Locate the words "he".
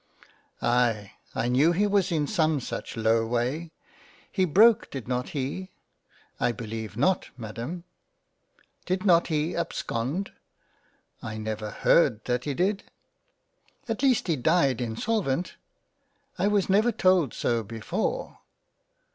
1.73-1.85, 4.31-4.45, 5.29-5.69, 9.27-9.55, 12.45-12.55, 14.25-14.35